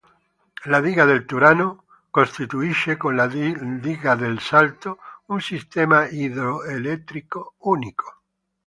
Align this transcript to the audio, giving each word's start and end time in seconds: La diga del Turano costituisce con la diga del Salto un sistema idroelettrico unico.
La 0.65 0.79
diga 0.85 1.05
del 1.05 1.27
Turano 1.27 1.83
costituisce 2.09 2.97
con 2.97 3.15
la 3.15 3.27
diga 3.27 4.15
del 4.15 4.39
Salto 4.39 4.97
un 5.27 5.39
sistema 5.41 6.07
idroelettrico 6.09 7.53
unico. 7.59 8.17